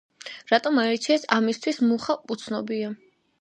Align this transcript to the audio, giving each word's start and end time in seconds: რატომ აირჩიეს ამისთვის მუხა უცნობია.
რატომ 0.51 0.79
აირჩიეს 0.83 1.27
ამისთვის 1.37 1.83
მუხა 1.91 2.17
უცნობია. 2.37 2.91